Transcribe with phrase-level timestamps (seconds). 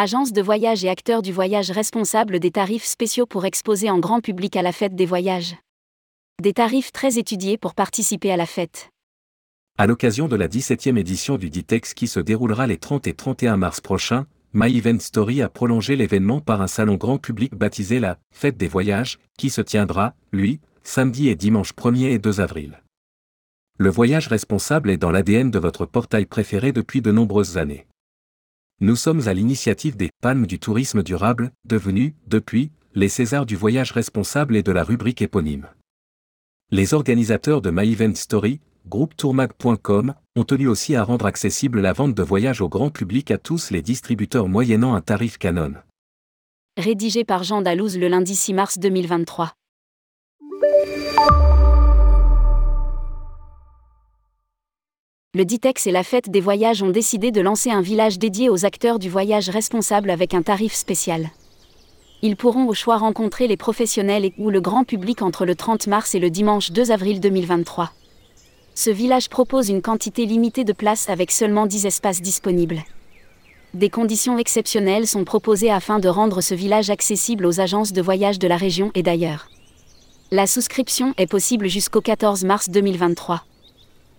[0.00, 4.20] Agence de voyage et acteurs du voyage responsables des tarifs spéciaux pour exposer en grand
[4.20, 5.56] public à la fête des voyages.
[6.40, 8.90] Des tarifs très étudiés pour participer à la fête.
[9.76, 13.56] À l'occasion de la 17e édition du DITEX qui se déroulera les 30 et 31
[13.56, 18.18] mars prochains, My Event Story a prolongé l'événement par un salon grand public baptisé la
[18.32, 22.84] Fête des voyages, qui se tiendra, lui, samedi et dimanche 1er et 2 avril.
[23.78, 27.88] Le voyage responsable est dans l'ADN de votre portail préféré depuis de nombreuses années.
[28.80, 33.90] Nous sommes à l'initiative des Palmes du tourisme durable, devenus, depuis, les Césars du voyage
[33.90, 35.66] responsable et de la rubrique éponyme.
[36.70, 38.12] Les organisateurs de My Event
[38.86, 43.32] groupe tourmag.com, ont tenu aussi à rendre accessible la vente de voyages au grand public
[43.32, 45.74] à tous les distributeurs moyennant un tarif canon.
[46.76, 49.54] Rédigé par Jean Dalouse le lundi 6 mars 2023.
[55.34, 58.64] Le Ditex et la Fête des Voyages ont décidé de lancer un village dédié aux
[58.64, 61.28] acteurs du voyage responsable avec un tarif spécial.
[62.22, 65.86] Ils pourront au choix rencontrer les professionnels et ou le grand public entre le 30
[65.86, 67.92] mars et le dimanche 2 avril 2023.
[68.74, 72.82] Ce village propose une quantité limitée de places avec seulement 10 espaces disponibles.
[73.74, 78.38] Des conditions exceptionnelles sont proposées afin de rendre ce village accessible aux agences de voyage
[78.38, 79.50] de la région et d'ailleurs.
[80.30, 83.44] La souscription est possible jusqu'au 14 mars 2023.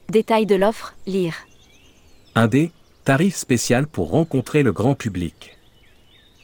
[0.10, 1.36] Détail de l'offre, lire.
[2.36, 2.72] 1D,
[3.06, 5.56] tarif spécial pour rencontrer le grand public.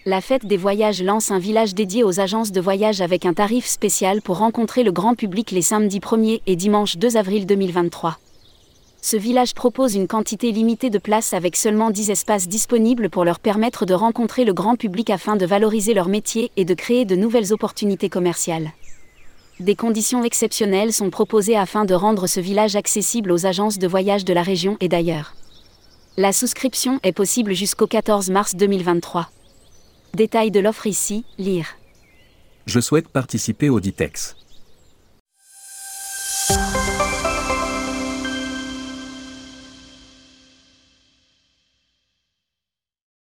[0.06, 3.66] La fête des voyages lance un village dédié aux agences de voyage avec un tarif
[3.66, 8.20] spécial pour rencontrer le grand public les samedis 1er et dimanche 2 avril 2023.
[9.02, 13.40] Ce village propose une quantité limitée de places avec seulement 10 espaces disponibles pour leur
[13.40, 17.16] permettre de rencontrer le grand public afin de valoriser leur métier et de créer de
[17.16, 18.74] nouvelles opportunités commerciales.
[19.62, 24.26] Des conditions exceptionnelles sont proposées afin de rendre ce village accessible aux agences de voyage
[24.26, 25.34] de la région et d'ailleurs.
[26.18, 29.30] La souscription est possible jusqu'au 14 mars 2023.
[30.14, 31.68] Détail de l'offre ici, lire.
[32.66, 34.36] Je souhaite participer au DITEX.